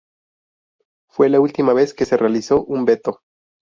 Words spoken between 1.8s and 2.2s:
que se